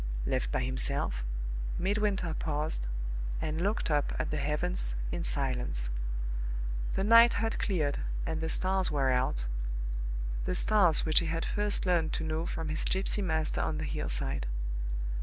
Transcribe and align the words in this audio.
Left 0.25 0.51
by 0.51 0.63
himself, 0.63 1.23
Midwinter 1.77 2.33
paused, 2.33 2.87
and 3.39 3.61
looked 3.61 3.91
up 3.91 4.13
at 4.17 4.31
the 4.31 4.37
heavens 4.37 4.95
in 5.11 5.23
silence. 5.23 5.91
The 6.95 7.03
night 7.03 7.35
had 7.35 7.59
cleared, 7.59 7.99
and 8.25 8.41
the 8.41 8.49
stars 8.49 8.89
were 8.89 9.11
out 9.11 9.45
the 10.45 10.55
stars 10.55 11.05
which 11.05 11.19
he 11.19 11.27
had 11.27 11.45
first 11.45 11.85
learned 11.85 12.13
to 12.13 12.23
know 12.23 12.47
from 12.47 12.69
his 12.69 12.83
gypsy 12.83 13.23
master 13.23 13.61
on 13.61 13.77
the 13.77 13.83
hillside. 13.83 14.47